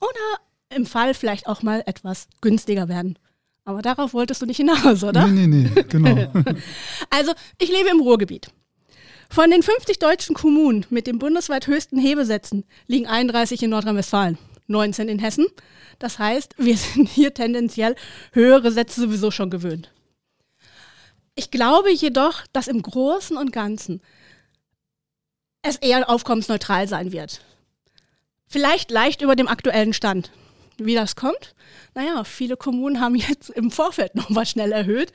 oder 0.00 0.76
im 0.76 0.86
Fall 0.86 1.14
vielleicht 1.14 1.46
auch 1.46 1.62
mal 1.62 1.82
etwas 1.86 2.28
günstiger 2.40 2.88
werden. 2.88 3.18
Aber 3.64 3.80
darauf 3.80 4.12
wolltest 4.12 4.42
du 4.42 4.46
nicht 4.46 4.58
hinaus, 4.58 5.02
oder? 5.02 5.26
Nee, 5.26 5.46
nee, 5.46 5.70
nee, 5.74 5.82
genau. 5.88 6.32
also, 7.10 7.32
ich 7.58 7.70
lebe 7.70 7.88
im 7.90 8.00
Ruhrgebiet. 8.00 8.50
Von 9.30 9.50
den 9.50 9.62
50 9.62 9.98
deutschen 9.98 10.34
Kommunen 10.34 10.84
mit 10.90 11.06
den 11.06 11.18
bundesweit 11.18 11.66
höchsten 11.66 11.98
Hebesätzen 11.98 12.64
liegen 12.86 13.06
31 13.06 13.62
in 13.62 13.70
Nordrhein-Westfalen, 13.70 14.38
19 14.66 15.08
in 15.08 15.18
Hessen. 15.18 15.46
Das 15.98 16.18
heißt, 16.18 16.54
wir 16.58 16.76
sind 16.78 17.08
hier 17.08 17.34
tendenziell 17.34 17.96
höhere 18.32 18.70
Sätze 18.70 19.00
sowieso 19.00 19.30
schon 19.30 19.50
gewöhnt. 19.50 19.90
Ich 21.34 21.50
glaube 21.50 21.92
jedoch, 21.92 22.46
dass 22.52 22.68
im 22.68 22.80
Großen 22.80 23.36
und 23.36 23.52
Ganzen 23.52 24.00
es 25.62 25.76
eher 25.76 26.08
aufkommensneutral 26.08 26.86
sein 26.86 27.10
wird. 27.10 27.40
Vielleicht 28.46 28.90
leicht 28.90 29.22
über 29.22 29.34
dem 29.34 29.48
aktuellen 29.48 29.92
Stand. 29.92 30.30
Wie 30.76 30.94
das 30.94 31.16
kommt? 31.16 31.54
Naja, 31.94 32.24
viele 32.24 32.56
Kommunen 32.56 33.00
haben 33.00 33.14
jetzt 33.14 33.50
im 33.50 33.70
Vorfeld 33.70 34.14
nochmal 34.14 34.46
schnell 34.46 34.72
erhöht. 34.72 35.12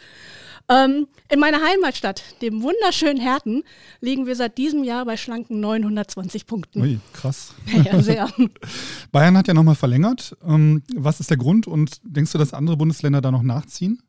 Ähm, 0.69 1.07
in 1.29 1.39
meiner 1.39 1.61
Heimatstadt, 1.61 2.23
dem 2.43 2.61
wunderschönen 2.61 3.19
Herten, 3.19 3.63
liegen 4.01 4.27
wir 4.27 4.35
seit 4.35 4.57
diesem 4.59 4.83
Jahr 4.83 5.03
bei 5.05 5.17
schlanken 5.17 5.59
920 5.59 6.45
Punkten. 6.45 6.81
Ui, 6.81 6.99
krass. 7.13 7.55
Ja, 7.83 8.01
sehr. 8.01 8.29
Bayern 9.11 9.35
hat 9.35 9.47
ja 9.47 9.55
nochmal 9.55 9.75
verlängert. 9.75 10.37
Ähm, 10.47 10.83
was 10.95 11.19
ist 11.19 11.31
der 11.31 11.37
Grund 11.37 11.65
und 11.65 11.99
denkst 12.03 12.31
du, 12.33 12.37
dass 12.37 12.53
andere 12.53 12.77
Bundesländer 12.77 13.19
da 13.19 13.31
noch 13.31 13.41
nachziehen? 13.41 14.01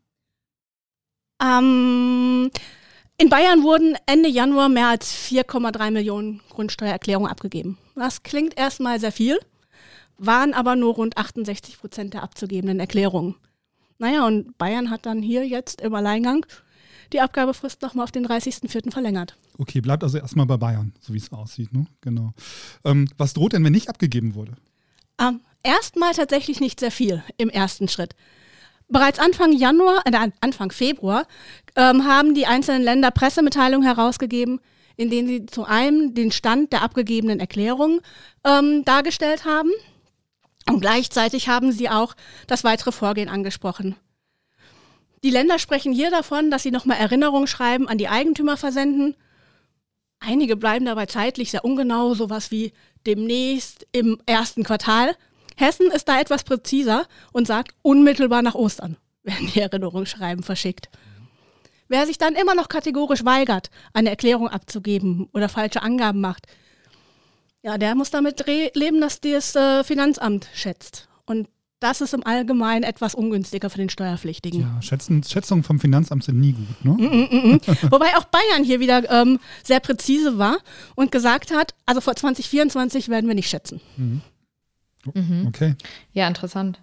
Ähm, 1.43 2.51
in 3.17 3.29
Bayern 3.31 3.63
wurden 3.63 3.97
Ende 4.05 4.29
Januar 4.29 4.69
mehr 4.69 4.89
als 4.89 5.15
4,3 5.15 5.91
Millionen 5.91 6.43
Grundsteuererklärungen 6.51 7.31
abgegeben. 7.31 7.79
Das 7.95 8.23
klingt 8.23 8.59
erstmal 8.59 9.01
sehr 9.01 9.13
viel, 9.13 9.39
waren 10.19 10.53
aber 10.53 10.77
nur 10.77 10.95
rund 10.95 11.17
68 11.17 11.79
Prozent 11.79 12.13
der 12.13 12.23
abzugebenden 12.23 12.81
Erklärungen. 12.81 13.37
Naja, 14.01 14.27
und 14.27 14.57
Bayern 14.57 14.91
hat 14.91 15.05
dann 15.05 15.21
hier 15.21 15.47
jetzt 15.47 15.83
im 15.83 15.95
Alleingang 15.95 16.47
die 17.13 17.21
Abgabefrist 17.21 17.83
nochmal 17.83 18.05
auf 18.05 18.11
den 18.11 18.27
30.04. 18.27 18.91
verlängert. 18.91 19.37
Okay, 19.59 19.83
bleibt 19.83 20.03
also 20.03 20.17
erstmal 20.17 20.47
bei 20.47 20.57
Bayern, 20.57 20.93
so 21.01 21.13
wie 21.13 21.19
es 21.19 21.31
aussieht. 21.33 21.73
Ne? 21.73 21.87
Genau. 22.01 22.33
Ähm, 22.85 23.09
was 23.19 23.35
droht 23.35 23.53
denn, 23.53 23.63
wenn 23.63 23.73
nicht 23.73 23.91
abgegeben 23.91 24.35
wurde? 24.35 24.53
Ähm, 25.21 25.41
erstmal 25.63 26.15
tatsächlich 26.15 26.61
nicht 26.61 26.81
sehr 26.81 26.91
viel 26.91 27.23
im 27.37 27.51
ersten 27.51 27.89
Schritt. 27.89 28.15
Bereits 28.89 29.19
Anfang 29.19 29.53
Januar, 29.53 30.03
äh, 30.07 30.31
Anfang 30.41 30.73
Februar 30.73 31.27
ähm, 31.77 32.07
haben 32.07 32.35
die 32.35 32.47
einzelnen 32.47 32.83
Länder 32.83 33.11
Pressemitteilungen 33.11 33.87
herausgegeben, 33.87 34.61
in 34.97 35.11
denen 35.11 35.29
sie 35.29 35.47
zu 35.47 35.65
einem 35.65 36.15
den 36.15 36.33
Stand 36.33 36.73
der 36.73 36.83
abgegebenen 36.83 37.39
Erklärungen 37.39 38.01
ähm, 38.45 38.83
dargestellt 38.87 39.45
haben. 39.45 39.71
Und 40.69 40.81
gleichzeitig 40.81 41.49
haben 41.49 41.73
sie 41.73 41.89
auch 41.89 42.15
das 42.47 42.65
weitere 42.65 42.93
Vorgehen 42.93 43.29
angesprochen. 43.29 43.97
Die 45.23 45.31
Länder 45.31 45.59
sprechen 45.59 45.93
hier 45.93 46.11
davon, 46.11 46.51
dass 46.51 46.63
sie 46.63 46.71
nochmal 46.71 46.99
Erinnerungsschreiben 46.99 47.89
an 47.89 47.99
die 47.99 48.09
Eigentümer 48.09 48.57
versenden. 48.57 49.17
Einige 50.19 50.57
bleiben 50.57 50.85
dabei 50.85 51.07
zeitlich 51.07 51.51
sehr 51.51 51.65
ungenau, 51.65 52.15
sowas 52.15 52.51
wie 52.51 52.73
demnächst 53.07 53.87
im 53.93 54.21
ersten 54.27 54.65
Quartal. 54.65 55.17
Hessen 55.57 55.91
ist 55.91 56.09
da 56.09 56.21
etwas 56.21 56.45
präziser 56.45 57.07
und 57.33 57.47
sagt 57.47 57.75
unmittelbar 57.83 58.43
nach 58.43 58.55
Ostern 58.55 58.97
werden 59.23 59.51
die 59.55 59.61
Erinnerungsschreiben 59.61 60.43
verschickt. 60.43 60.89
Wer 61.89 62.07
sich 62.07 62.19
dann 62.19 62.35
immer 62.35 62.55
noch 62.55 62.69
kategorisch 62.69 63.25
weigert, 63.25 63.71
eine 63.93 64.11
Erklärung 64.11 64.49
abzugeben 64.49 65.29
oder 65.33 65.49
falsche 65.49 65.83
Angaben 65.83 66.21
macht, 66.21 66.47
ja, 67.63 67.79
der 67.79 67.95
muss 67.95 68.11
damit 68.11 68.45
leben, 68.47 69.01
dass 69.01 69.21
das 69.21 69.55
äh, 69.55 69.85
Finanzamt 69.85 70.49
schätzt. 70.55 71.09
Und 71.27 71.49
das 71.81 72.03
ist 72.03 72.13
im 72.13 72.25
Allgemeinen 72.27 72.83
etwas 72.83 73.15
ungünstiger 73.15 73.71
für 73.71 73.79
den 73.79 73.89
Steuerpflichtigen. 73.89 74.61
Ja, 74.61 74.83
Schätzen, 74.83 75.23
Schätzungen 75.23 75.65
vom 75.65 75.81
Finanzamt 75.81 76.25
sind 76.25 76.39
nie 76.39 76.53
gut. 76.53 76.85
Ne? 76.85 76.93
Mm, 76.93 77.37
mm, 77.37 77.53
mm. 77.55 77.61
Wobei 77.91 78.17
auch 78.17 78.25
Bayern 78.25 78.65
hier 78.65 78.81
wieder 78.81 79.11
ähm, 79.11 79.41
sehr 79.63 79.81
präzise 79.81 80.37
war 80.37 80.59
und 80.95 81.11
gesagt 81.11 81.51
hat, 81.51 81.75
also 81.87 82.03
vor 82.03 82.15
2024 82.15 83.09
werden 83.09 83.29
wir 83.29 83.35
nicht 83.35 83.49
schätzen. 83.49 83.81
Mhm. 83.97 84.21
mhm. 85.15 85.47
Okay. 85.49 85.75
Ja, 86.13 86.29
interessant. 86.29 86.81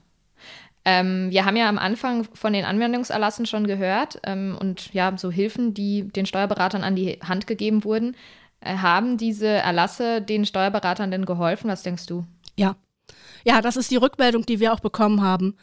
Ähm, 0.83 1.29
wir 1.29 1.45
haben 1.45 1.57
ja 1.57 1.69
am 1.69 1.77
Anfang 1.77 2.27
von 2.33 2.53
den 2.53 2.65
Anwendungserlassen 2.65 3.45
schon 3.45 3.67
gehört 3.67 4.19
ähm, 4.23 4.57
und 4.59 4.93
ja, 4.93 5.15
so 5.17 5.29
Hilfen, 5.29 5.73
die 5.73 6.07
den 6.07 6.25
Steuerberatern 6.25 6.83
an 6.83 6.95
die 6.95 7.19
Hand 7.21 7.45
gegeben 7.45 7.83
wurden. 7.83 8.15
Äh, 8.59 8.77
haben 8.77 9.17
diese 9.17 9.47
Erlasse 9.47 10.21
den 10.21 10.45
Steuerberatern 10.45 11.11
denn 11.11 11.25
geholfen? 11.25 11.69
Was 11.69 11.83
denkst 11.83 12.05
du? 12.05 12.25
Ja. 12.55 12.75
Ja, 13.43 13.61
das 13.61 13.77
ist 13.77 13.91
die 13.91 13.97
Rückmeldung, 13.97 14.45
die 14.45 14.59
wir 14.59 14.73
auch 14.73 14.79
bekommen 14.79 15.21
haben. 15.21 15.55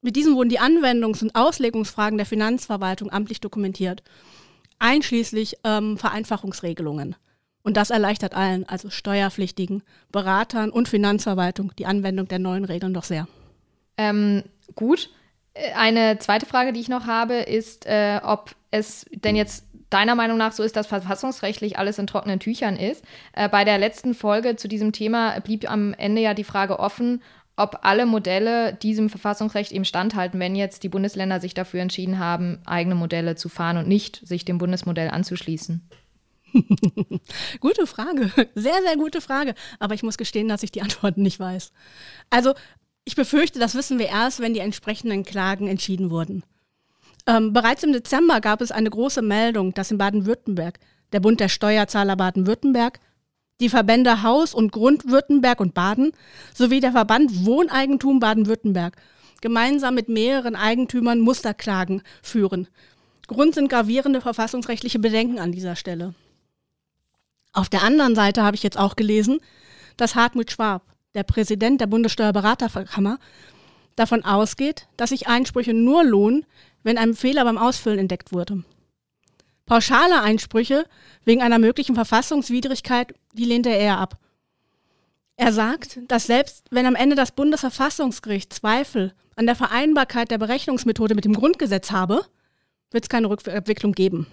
Mit 0.00 0.16
diesen 0.16 0.34
wurden 0.34 0.48
die 0.48 0.58
Anwendungs- 0.60 1.22
und 1.22 1.34
Auslegungsfragen 1.36 2.18
der 2.18 2.26
Finanzverwaltung 2.26 3.12
amtlich 3.12 3.40
dokumentiert, 3.40 4.02
einschließlich 4.80 5.58
ähm, 5.62 5.96
Vereinfachungsregelungen. 5.96 7.14
Und 7.62 7.76
das 7.76 7.90
erleichtert 7.90 8.34
allen, 8.34 8.68
also 8.68 8.90
Steuerpflichtigen, 8.90 9.84
Beratern 10.10 10.70
und 10.70 10.88
Finanzverwaltung, 10.88 11.72
die 11.78 11.86
Anwendung 11.86 12.26
der 12.26 12.40
neuen 12.40 12.64
Regeln 12.64 12.92
doch 12.92 13.04
sehr. 13.04 13.28
Ähm, 13.96 14.42
gut. 14.74 15.10
Äh, 15.54 15.72
eine 15.74 16.18
zweite 16.18 16.46
Frage, 16.46 16.72
die 16.72 16.80
ich 16.80 16.88
noch 16.88 17.06
habe, 17.06 17.34
ist, 17.34 17.86
äh, 17.86 18.20
ob 18.24 18.56
es 18.72 19.06
denn 19.12 19.36
jetzt 19.36 19.64
deiner 19.92 20.14
Meinung 20.14 20.38
nach 20.38 20.52
so 20.52 20.62
ist, 20.62 20.76
dass 20.76 20.86
verfassungsrechtlich 20.86 21.78
alles 21.78 21.98
in 21.98 22.06
trockenen 22.06 22.40
Tüchern 22.40 22.76
ist. 22.76 23.04
Äh, 23.32 23.48
bei 23.48 23.64
der 23.64 23.78
letzten 23.78 24.14
Folge 24.14 24.56
zu 24.56 24.68
diesem 24.68 24.92
Thema 24.92 25.38
blieb 25.40 25.70
am 25.70 25.94
Ende 25.94 26.22
ja 26.22 26.34
die 26.34 26.44
Frage 26.44 26.78
offen, 26.78 27.22
ob 27.56 27.80
alle 27.82 28.06
Modelle 28.06 28.74
diesem 28.74 29.10
Verfassungsrecht 29.10 29.72
eben 29.72 29.84
standhalten, 29.84 30.40
wenn 30.40 30.56
jetzt 30.56 30.82
die 30.82 30.88
Bundesländer 30.88 31.40
sich 31.40 31.54
dafür 31.54 31.80
entschieden 31.80 32.18
haben, 32.18 32.60
eigene 32.64 32.94
Modelle 32.94 33.36
zu 33.36 33.48
fahren 33.48 33.76
und 33.76 33.88
nicht 33.88 34.26
sich 34.26 34.44
dem 34.44 34.58
Bundesmodell 34.58 35.10
anzuschließen. 35.10 35.86
gute 37.60 37.86
Frage. 37.86 38.30
Sehr, 38.54 38.82
sehr 38.82 38.96
gute 38.96 39.20
Frage. 39.20 39.54
Aber 39.78 39.94
ich 39.94 40.02
muss 40.02 40.18
gestehen, 40.18 40.48
dass 40.48 40.62
ich 40.62 40.72
die 40.72 40.82
Antworten 40.82 41.22
nicht 41.22 41.40
weiß. 41.40 41.72
Also 42.30 42.54
ich 43.04 43.16
befürchte, 43.16 43.58
das 43.58 43.74
wissen 43.74 43.98
wir 43.98 44.08
erst, 44.08 44.40
wenn 44.40 44.54
die 44.54 44.60
entsprechenden 44.60 45.24
Klagen 45.24 45.66
entschieden 45.66 46.10
wurden. 46.10 46.44
Ähm, 47.26 47.52
bereits 47.52 47.82
im 47.82 47.92
Dezember 47.92 48.40
gab 48.40 48.60
es 48.60 48.72
eine 48.72 48.90
große 48.90 49.22
Meldung, 49.22 49.74
dass 49.74 49.90
in 49.90 49.98
Baden-Württemberg 49.98 50.78
der 51.12 51.20
Bund 51.20 51.40
der 51.40 51.48
Steuerzahler 51.48 52.16
Baden-Württemberg, 52.16 52.98
die 53.60 53.68
Verbände 53.68 54.22
Haus- 54.22 54.54
und 54.54 54.72
Grund-Württemberg 54.72 55.60
und 55.60 55.74
Baden 55.74 56.12
sowie 56.54 56.80
der 56.80 56.92
Verband 56.92 57.44
Wohneigentum 57.44 58.18
Baden-Württemberg 58.18 58.96
gemeinsam 59.40 59.94
mit 59.94 60.08
mehreren 60.08 60.56
Eigentümern 60.56 61.20
Musterklagen 61.20 62.02
führen. 62.22 62.68
Grund 63.26 63.54
sind 63.54 63.68
gravierende 63.68 64.20
verfassungsrechtliche 64.20 64.98
Bedenken 64.98 65.38
an 65.38 65.52
dieser 65.52 65.76
Stelle. 65.76 66.14
Auf 67.52 67.68
der 67.68 67.82
anderen 67.82 68.14
Seite 68.14 68.42
habe 68.42 68.56
ich 68.56 68.62
jetzt 68.62 68.78
auch 68.78 68.96
gelesen, 68.96 69.40
dass 69.96 70.14
Hartmut 70.14 70.50
Schwab, 70.50 70.82
der 71.14 71.22
Präsident 71.22 71.80
der 71.80 71.86
Bundessteuerberaterkammer, 71.86 73.18
davon 73.96 74.24
ausgeht, 74.24 74.88
dass 74.96 75.10
sich 75.10 75.28
Einsprüche 75.28 75.74
nur 75.74 76.04
lohnen, 76.04 76.46
wenn 76.82 76.98
ein 76.98 77.14
Fehler 77.14 77.44
beim 77.44 77.58
Ausfüllen 77.58 77.98
entdeckt 77.98 78.32
wurde. 78.32 78.64
Pauschale 79.66 80.20
Einsprüche 80.22 80.84
wegen 81.24 81.42
einer 81.42 81.58
möglichen 81.58 81.94
Verfassungswidrigkeit, 81.94 83.14
die 83.32 83.44
lehnt 83.44 83.66
er 83.66 83.78
eher 83.78 83.98
ab. 83.98 84.18
Er 85.36 85.52
sagt, 85.52 85.98
dass 86.08 86.26
selbst 86.26 86.66
wenn 86.70 86.86
am 86.86 86.94
Ende 86.94 87.16
das 87.16 87.32
Bundesverfassungsgericht 87.32 88.52
Zweifel 88.52 89.14
an 89.34 89.46
der 89.46 89.56
Vereinbarkeit 89.56 90.30
der 90.30 90.38
Berechnungsmethode 90.38 91.14
mit 91.14 91.24
dem 91.24 91.32
Grundgesetz 91.32 91.90
habe, 91.90 92.24
wird 92.90 93.04
es 93.04 93.08
keine 93.08 93.30
Rückentwicklung 93.30 93.92
geben. 93.92 94.26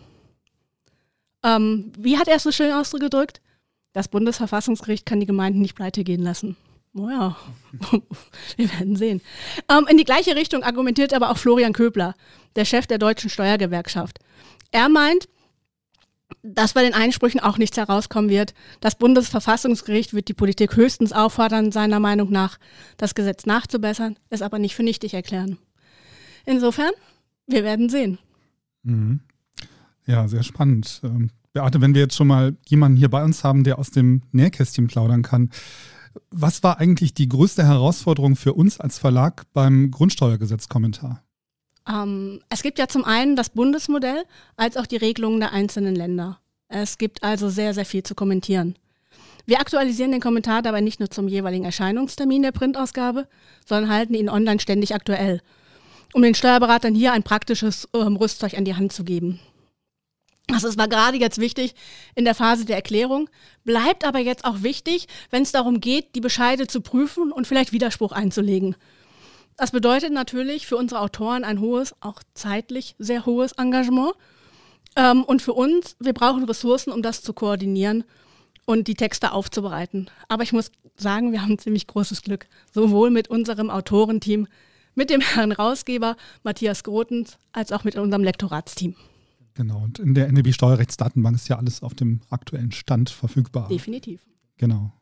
Ähm, 1.43 1.93
wie 1.97 2.17
hat 2.17 2.27
er 2.27 2.35
es 2.35 2.43
so 2.43 2.51
schön 2.51 2.73
ausgedrückt? 2.73 3.41
Das 3.93 4.07
Bundesverfassungsgericht 4.07 5.05
kann 5.05 5.19
die 5.19 5.25
Gemeinden 5.25 5.61
nicht 5.61 5.75
pleite 5.75 6.03
gehen 6.03 6.21
lassen. 6.21 6.57
Naja, 6.93 7.37
oh 7.91 7.99
wir 8.57 8.71
werden 8.73 8.95
sehen. 8.95 9.21
Ähm, 9.69 9.85
in 9.89 9.97
die 9.97 10.05
gleiche 10.05 10.35
Richtung 10.35 10.63
argumentiert 10.63 11.13
aber 11.13 11.29
auch 11.29 11.37
Florian 11.37 11.73
Köbler, 11.73 12.15
der 12.55 12.65
Chef 12.65 12.87
der 12.87 12.97
Deutschen 12.97 13.29
Steuergewerkschaft. 13.29 14.19
Er 14.71 14.89
meint, 14.89 15.27
dass 16.41 16.73
bei 16.73 16.83
den 16.83 16.93
Einsprüchen 16.93 17.39
auch 17.39 17.57
nichts 17.57 17.77
herauskommen 17.77 18.29
wird. 18.29 18.53
Das 18.79 18.95
Bundesverfassungsgericht 18.95 20.13
wird 20.13 20.27
die 20.27 20.33
Politik 20.33 20.75
höchstens 20.75 21.11
auffordern, 21.11 21.71
seiner 21.71 21.99
Meinung 21.99 22.31
nach, 22.31 22.57
das 22.97 23.15
Gesetz 23.15 23.45
nachzubessern, 23.45 24.17
es 24.29 24.41
aber 24.41 24.59
nicht 24.59 24.75
für 24.75 24.83
nichtig 24.83 25.13
erklären. 25.13 25.57
Insofern, 26.45 26.91
wir 27.47 27.63
werden 27.63 27.89
sehen. 27.89 28.17
Mhm. 28.83 29.21
Ja, 30.05 30.27
sehr 30.27 30.43
spannend. 30.43 31.01
Ähm, 31.03 31.29
Beate, 31.53 31.81
wenn 31.81 31.93
wir 31.93 32.01
jetzt 32.01 32.15
schon 32.15 32.27
mal 32.27 32.55
jemanden 32.67 32.97
hier 32.97 33.09
bei 33.09 33.23
uns 33.23 33.43
haben, 33.43 33.63
der 33.63 33.79
aus 33.79 33.91
dem 33.91 34.21
Nähkästchen 34.31 34.87
plaudern 34.87 35.23
kann, 35.23 35.49
was 36.31 36.63
war 36.63 36.79
eigentlich 36.79 37.13
die 37.13 37.29
größte 37.29 37.65
Herausforderung 37.65 38.35
für 38.35 38.53
uns 38.53 38.79
als 38.79 38.97
Verlag 38.99 39.43
beim 39.53 39.91
Grundsteuergesetzkommentar? 39.91 41.23
Ähm, 41.87 42.41
es 42.49 42.61
gibt 42.61 42.79
ja 42.79 42.87
zum 42.87 43.03
einen 43.03 43.35
das 43.35 43.49
Bundesmodell 43.49 44.23
als 44.55 44.77
auch 44.77 44.85
die 44.85 44.97
Regelungen 44.97 45.39
der 45.39 45.51
einzelnen 45.51 45.95
Länder. 45.95 46.39
Es 46.67 46.97
gibt 46.97 47.23
also 47.23 47.49
sehr, 47.49 47.73
sehr 47.73 47.85
viel 47.85 48.03
zu 48.03 48.15
kommentieren. 48.15 48.75
Wir 49.45 49.59
aktualisieren 49.59 50.11
den 50.11 50.21
Kommentar 50.21 50.61
dabei 50.61 50.81
nicht 50.81 50.99
nur 50.99 51.09
zum 51.09 51.27
jeweiligen 51.27 51.65
Erscheinungstermin 51.65 52.43
der 52.43 52.51
Printausgabe, 52.51 53.27
sondern 53.65 53.91
halten 53.91 54.13
ihn 54.13 54.29
online 54.29 54.59
ständig 54.59 54.93
aktuell, 54.93 55.41
um 56.13 56.21
den 56.21 56.35
Steuerberatern 56.35 56.93
hier 56.93 57.13
ein 57.13 57.23
praktisches 57.23 57.89
ähm, 57.95 58.15
Rüstzeug 58.15 58.55
an 58.55 58.65
die 58.65 58.75
Hand 58.75 58.93
zu 58.93 59.03
geben. 59.03 59.39
Also 60.51 60.67
es 60.67 60.77
war 60.77 60.87
gerade 60.87 61.17
jetzt 61.17 61.37
wichtig 61.37 61.75
in 62.15 62.25
der 62.25 62.35
Phase 62.35 62.65
der 62.65 62.75
Erklärung, 62.75 63.29
bleibt 63.63 64.05
aber 64.05 64.19
jetzt 64.19 64.45
auch 64.45 64.63
wichtig, 64.63 65.07
wenn 65.29 65.43
es 65.43 65.51
darum 65.51 65.79
geht, 65.79 66.15
die 66.15 66.21
Bescheide 66.21 66.67
zu 66.67 66.81
prüfen 66.81 67.31
und 67.31 67.47
vielleicht 67.47 67.71
Widerspruch 67.71 68.11
einzulegen. 68.11 68.75
Das 69.57 69.71
bedeutet 69.71 70.13
natürlich 70.13 70.67
für 70.67 70.77
unsere 70.77 71.01
Autoren 71.01 71.43
ein 71.43 71.59
hohes, 71.59 71.93
auch 71.99 72.21
zeitlich 72.33 72.95
sehr 72.97 73.25
hohes 73.25 73.51
Engagement. 73.53 74.13
Ähm, 74.95 75.23
und 75.23 75.41
für 75.41 75.53
uns, 75.53 75.97
wir 75.99 76.13
brauchen 76.13 76.45
Ressourcen, 76.45 76.91
um 76.93 77.01
das 77.01 77.21
zu 77.21 77.33
koordinieren 77.33 78.05
und 78.65 78.87
die 78.87 78.93
Texte 78.93 79.33
aufzubereiten. 79.33 80.09
Aber 80.29 80.43
ich 80.43 80.53
muss 80.53 80.71
sagen, 80.95 81.31
wir 81.31 81.41
haben 81.41 81.59
ziemlich 81.59 81.87
großes 81.87 82.21
Glück, 82.21 82.47
sowohl 82.73 83.09
mit 83.09 83.27
unserem 83.27 83.69
Autorenteam, 83.69 84.47
mit 84.95 85.09
dem 85.09 85.21
Herrn 85.21 85.51
Rausgeber 85.51 86.15
Matthias 86.43 86.83
Grotens, 86.83 87.37
als 87.51 87.71
auch 87.71 87.83
mit 87.83 87.95
unserem 87.95 88.23
Lektoratsteam. 88.23 88.95
Genau, 89.59 89.79
und 89.79 89.99
in 89.99 90.13
der 90.13 90.29
NWB 90.29 90.53
Steuerrechtsdatenbank 90.53 91.35
ist 91.35 91.49
ja 91.49 91.57
alles 91.57 91.83
auf 91.83 91.93
dem 91.93 92.21
aktuellen 92.29 92.71
Stand 92.71 93.09
verfügbar. 93.09 93.67
Definitiv. 93.67 94.25
Genau. 94.55 94.93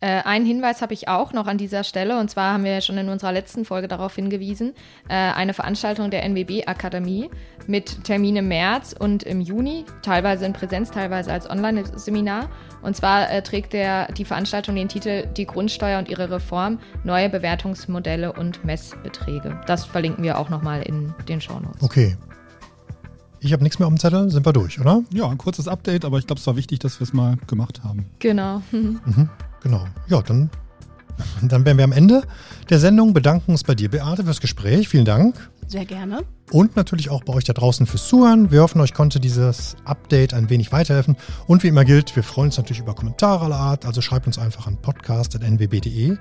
Äh, 0.00 0.22
einen 0.24 0.44
Hinweis 0.44 0.82
habe 0.82 0.94
ich 0.94 1.06
auch 1.06 1.32
noch 1.32 1.46
an 1.46 1.58
dieser 1.58 1.84
Stelle, 1.84 2.18
und 2.18 2.28
zwar 2.28 2.54
haben 2.54 2.64
wir 2.64 2.72
ja 2.72 2.80
schon 2.80 2.98
in 2.98 3.08
unserer 3.08 3.30
letzten 3.30 3.64
Folge 3.64 3.86
darauf 3.86 4.16
hingewiesen, 4.16 4.74
äh, 5.08 5.14
eine 5.14 5.54
Veranstaltung 5.54 6.10
der 6.10 6.24
NWB-Akademie 6.24 7.30
mit 7.68 8.02
Termin 8.02 8.34
im 8.34 8.48
März 8.48 8.96
und 8.98 9.22
im 9.22 9.40
Juni, 9.40 9.84
teilweise 10.02 10.44
in 10.44 10.54
Präsenz, 10.54 10.90
teilweise 10.90 11.32
als 11.32 11.48
Online-Seminar. 11.48 12.50
Und 12.82 12.96
zwar 12.96 13.30
äh, 13.30 13.42
trägt 13.42 13.74
der, 13.74 14.10
die 14.10 14.24
Veranstaltung 14.24 14.74
den 14.74 14.88
Titel 14.88 15.24
Die 15.36 15.46
Grundsteuer 15.46 16.00
und 16.00 16.08
ihre 16.08 16.32
Reform, 16.32 16.80
neue 17.04 17.28
Bewertungsmodelle 17.28 18.32
und 18.32 18.64
Messbeträge. 18.64 19.60
Das 19.68 19.84
verlinken 19.84 20.24
wir 20.24 20.36
auch 20.36 20.48
nochmal 20.48 20.82
in 20.82 21.14
den 21.28 21.40
Shownotes. 21.40 21.80
Okay. 21.84 22.16
Ich 23.40 23.52
habe 23.52 23.62
nichts 23.62 23.78
mehr 23.78 23.86
auf 23.86 23.94
dem 23.94 24.00
Zettel, 24.00 24.30
sind 24.30 24.44
wir 24.44 24.52
durch, 24.52 24.80
oder? 24.80 25.02
Ja, 25.12 25.28
ein 25.28 25.38
kurzes 25.38 25.68
Update, 25.68 26.04
aber 26.04 26.18
ich 26.18 26.26
glaube, 26.26 26.40
es 26.40 26.46
war 26.46 26.56
wichtig, 26.56 26.80
dass 26.80 26.98
wir 26.98 27.04
es 27.04 27.12
mal 27.12 27.36
gemacht 27.46 27.84
haben. 27.84 28.06
Genau. 28.18 28.62
Mhm, 28.72 29.28
genau. 29.62 29.86
Ja, 30.08 30.22
dann, 30.22 30.50
dann 31.42 31.64
wären 31.64 31.76
wir 31.76 31.84
am 31.84 31.92
Ende 31.92 32.22
der 32.68 32.80
Sendung. 32.80 33.14
Bedanken 33.14 33.52
uns 33.52 33.62
bei 33.62 33.74
dir, 33.74 33.90
Beate, 33.90 34.24
fürs 34.24 34.40
Gespräch. 34.40 34.88
Vielen 34.88 35.04
Dank. 35.04 35.50
Sehr 35.68 35.84
gerne. 35.84 36.22
Und 36.50 36.76
natürlich 36.76 37.10
auch 37.10 37.22
bei 37.22 37.34
euch 37.34 37.44
da 37.44 37.52
draußen 37.52 37.86
fürs 37.86 38.08
Zuhören. 38.08 38.50
Wir 38.50 38.62
hoffen, 38.62 38.80
euch 38.80 38.94
konnte 38.94 39.20
dieses 39.20 39.76
Update 39.84 40.32
ein 40.32 40.48
wenig 40.48 40.72
weiterhelfen. 40.72 41.16
Und 41.46 41.62
wie 41.62 41.68
immer 41.68 41.84
gilt, 41.84 42.16
wir 42.16 42.22
freuen 42.22 42.48
uns 42.48 42.56
natürlich 42.56 42.80
über 42.80 42.94
Kommentare 42.94 43.44
aller 43.44 43.56
Art. 43.56 43.84
Also 43.84 44.00
schreibt 44.00 44.26
uns 44.26 44.38
einfach 44.38 44.66
an 44.66 44.78
podcast.nwb.de. 44.78 46.16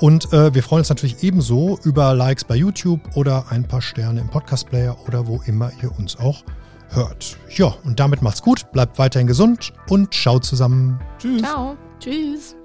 Und 0.00 0.32
äh, 0.32 0.52
wir 0.52 0.62
freuen 0.62 0.80
uns 0.80 0.88
natürlich 0.88 1.22
ebenso 1.22 1.78
über 1.84 2.14
Likes 2.14 2.44
bei 2.44 2.56
YouTube 2.56 3.00
oder 3.14 3.46
ein 3.50 3.66
paar 3.66 3.82
Sterne 3.82 4.20
im 4.20 4.28
Podcast-Player 4.28 4.96
oder 5.06 5.26
wo 5.26 5.42
immer 5.46 5.70
ihr 5.82 5.96
uns 5.96 6.16
auch 6.18 6.44
hört. 6.90 7.38
Ja, 7.50 7.74
und 7.84 8.00
damit 8.00 8.22
macht's 8.22 8.42
gut, 8.42 8.70
bleibt 8.72 8.98
weiterhin 8.98 9.26
gesund 9.26 9.72
und 9.88 10.14
schaut 10.14 10.44
zusammen. 10.44 11.00
Tschüss. 11.18 11.42
Ciao. 11.42 11.76
Tschüss. 12.00 12.56